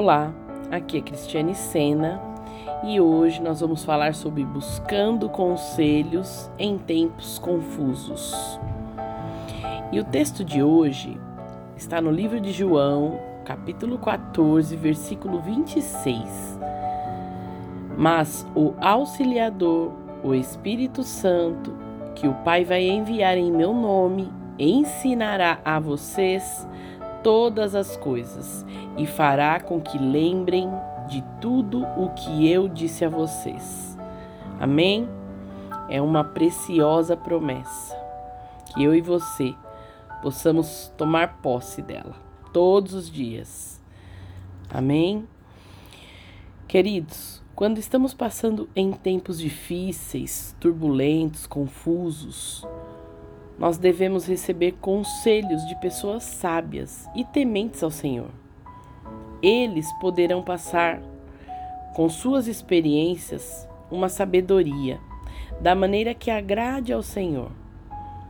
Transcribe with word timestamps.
Olá, 0.00 0.32
aqui 0.70 0.98
é 0.98 1.00
Cristiane 1.00 1.56
Sena 1.56 2.22
e 2.84 3.00
hoje 3.00 3.42
nós 3.42 3.58
vamos 3.58 3.84
falar 3.84 4.14
sobre 4.14 4.44
buscando 4.44 5.28
conselhos 5.28 6.48
em 6.56 6.78
tempos 6.78 7.36
confusos. 7.40 8.60
E 9.90 9.98
o 9.98 10.04
texto 10.04 10.44
de 10.44 10.62
hoje 10.62 11.20
está 11.76 12.00
no 12.00 12.12
livro 12.12 12.40
de 12.40 12.52
João, 12.52 13.18
capítulo 13.44 13.98
14, 13.98 14.76
versículo 14.76 15.40
26. 15.40 16.60
Mas 17.96 18.46
o 18.54 18.74
auxiliador, 18.80 19.90
o 20.22 20.32
Espírito 20.32 21.02
Santo, 21.02 21.76
que 22.14 22.28
o 22.28 22.34
Pai 22.44 22.64
vai 22.64 22.88
enviar 22.88 23.36
em 23.36 23.50
meu 23.50 23.74
nome, 23.74 24.32
ensinará 24.60 25.58
a 25.64 25.80
vocês 25.80 26.68
todas 27.22 27.74
as 27.74 27.96
coisas 27.96 28.64
e 28.96 29.06
fará 29.06 29.60
com 29.60 29.80
que 29.80 29.98
lembrem 29.98 30.68
de 31.08 31.22
tudo 31.40 31.82
o 31.96 32.10
que 32.10 32.50
eu 32.50 32.68
disse 32.68 33.04
a 33.04 33.08
vocês. 33.08 33.96
Amém? 34.60 35.08
É 35.88 36.00
uma 36.02 36.22
preciosa 36.22 37.16
promessa 37.16 37.96
que 38.66 38.82
eu 38.82 38.94
e 38.94 39.00
você 39.00 39.54
possamos 40.22 40.92
tomar 40.96 41.38
posse 41.40 41.80
dela 41.80 42.14
todos 42.52 42.92
os 42.92 43.10
dias. 43.10 43.80
Amém? 44.68 45.26
Queridos, 46.66 47.42
quando 47.54 47.78
estamos 47.78 48.12
passando 48.12 48.68
em 48.76 48.92
tempos 48.92 49.38
difíceis, 49.38 50.54
turbulentos, 50.60 51.46
confusos, 51.46 52.66
nós 53.58 53.76
devemos 53.76 54.26
receber 54.26 54.72
conselhos 54.80 55.66
de 55.66 55.74
pessoas 55.76 56.22
sábias 56.22 57.08
e 57.14 57.24
tementes 57.24 57.82
ao 57.82 57.90
Senhor. 57.90 58.30
Eles 59.42 59.90
poderão 59.94 60.42
passar, 60.42 61.02
com 61.94 62.08
suas 62.08 62.46
experiências, 62.46 63.68
uma 63.90 64.08
sabedoria, 64.08 65.00
da 65.60 65.74
maneira 65.74 66.14
que 66.14 66.30
agrade 66.30 66.92
ao 66.92 67.02
Senhor. 67.02 67.50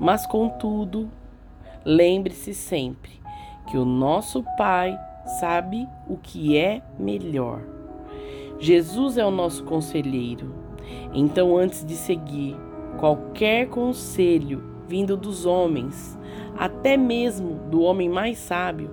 Mas, 0.01 0.25
contudo, 0.27 1.11
lembre-se 1.85 2.55
sempre 2.55 3.21
que 3.67 3.77
o 3.77 3.85
nosso 3.85 4.43
Pai 4.57 4.99
sabe 5.39 5.87
o 6.09 6.17
que 6.17 6.57
é 6.57 6.81
melhor. 6.99 7.61
Jesus 8.59 9.19
é 9.19 9.27
o 9.27 9.31
nosso 9.31 9.63
conselheiro. 9.65 10.55
Então, 11.13 11.57
antes 11.57 11.85
de 11.85 11.95
seguir 11.95 12.57
qualquer 12.99 13.69
conselho 13.69 14.78
vindo 14.89 15.17
dos 15.17 15.45
homens, 15.45 16.19
até 16.57 16.97
mesmo 16.97 17.61
do 17.71 17.83
homem 17.83 18.09
mais 18.09 18.39
sábio, 18.39 18.91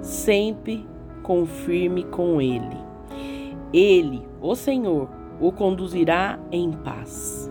sempre 0.00 0.86
confirme 1.22 2.04
com 2.04 2.40
ele. 2.40 2.76
Ele, 3.72 4.22
o 4.40 4.54
Senhor, 4.54 5.08
o 5.40 5.50
conduzirá 5.50 6.38
em 6.50 6.70
paz. 6.72 7.50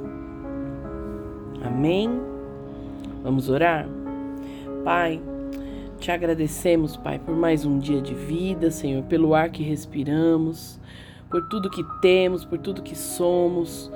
Amém? 1.63 2.09
Vamos 3.23 3.49
orar? 3.49 3.87
Pai, 4.83 5.21
te 5.99 6.11
agradecemos, 6.11 6.97
Pai, 6.97 7.19
por 7.19 7.35
mais 7.35 7.65
um 7.65 7.77
dia 7.77 8.01
de 8.01 8.15
vida, 8.15 8.71
Senhor, 8.71 9.03
pelo 9.03 9.35
ar 9.35 9.49
que 9.49 9.61
respiramos, 9.61 10.79
por 11.29 11.47
tudo 11.49 11.69
que 11.69 11.83
temos, 12.01 12.43
por 12.43 12.57
tudo 12.57 12.81
que 12.81 12.95
somos. 12.95 13.91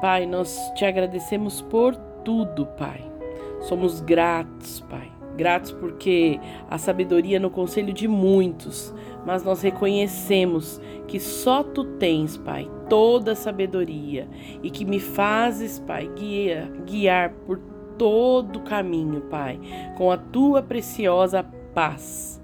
Pai, 0.00 0.26
nós 0.26 0.58
te 0.74 0.84
agradecemos 0.84 1.62
por 1.62 1.94
tudo, 2.24 2.66
Pai. 2.66 3.15
Somos 3.60 4.00
gratos, 4.00 4.80
Pai. 4.88 5.10
Gratos 5.36 5.72
porque 5.72 6.40
a 6.70 6.78
sabedoria 6.78 7.38
no 7.38 7.50
conselho 7.50 7.92
de 7.92 8.08
muitos, 8.08 8.94
mas 9.26 9.42
nós 9.42 9.60
reconhecemos 9.60 10.80
que 11.06 11.20
só 11.20 11.62
tu 11.62 11.84
tens, 11.84 12.38
Pai, 12.38 12.70
toda 12.88 13.32
a 13.32 13.36
sabedoria 13.36 14.26
e 14.62 14.70
que 14.70 14.84
me 14.84 14.98
fazes, 14.98 15.78
Pai, 15.78 16.08
guia, 16.16 16.72
guiar 16.86 17.30
por 17.46 17.58
todo 17.98 18.56
o 18.56 18.62
caminho, 18.62 19.22
Pai, 19.22 19.60
com 19.96 20.10
a 20.10 20.16
tua 20.16 20.62
preciosa 20.62 21.44
paz. 21.74 22.40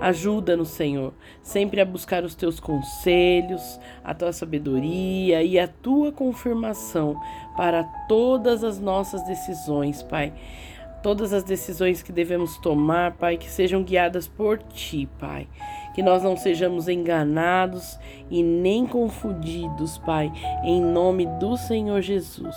Ajuda-nos, 0.00 0.68
Senhor, 0.68 1.12
sempre 1.42 1.80
a 1.80 1.84
buscar 1.84 2.24
os 2.24 2.34
teus 2.34 2.58
conselhos, 2.58 3.78
a 4.02 4.14
tua 4.14 4.32
sabedoria 4.32 5.42
e 5.42 5.58
a 5.58 5.68
tua 5.68 6.10
confirmação 6.10 7.20
para 7.56 7.84
todas 8.08 8.64
as 8.64 8.80
nossas 8.80 9.22
decisões, 9.24 10.02
Pai. 10.02 10.32
Todas 11.02 11.32
as 11.32 11.42
decisões 11.42 12.00
que 12.00 12.12
devemos 12.12 12.58
tomar, 12.58 13.12
Pai, 13.12 13.36
que 13.36 13.50
sejam 13.50 13.82
guiadas 13.82 14.28
por 14.28 14.58
Ti, 14.58 15.08
Pai. 15.18 15.48
Que 15.94 16.02
nós 16.02 16.22
não 16.22 16.36
sejamos 16.36 16.88
enganados 16.88 17.98
e 18.30 18.42
nem 18.42 18.86
confundidos, 18.86 19.98
Pai, 19.98 20.32
em 20.62 20.80
nome 20.80 21.26
do 21.40 21.56
Senhor 21.56 22.00
Jesus. 22.00 22.56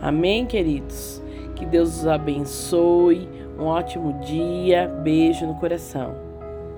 Amém, 0.00 0.46
queridos? 0.46 1.22
Que 1.56 1.64
Deus 1.64 2.00
os 2.00 2.06
abençoe. 2.06 3.41
Um 3.58 3.64
ótimo 3.64 4.20
dia. 4.20 4.88
Beijo 4.88 5.46
no 5.46 5.54
coração. 5.54 6.31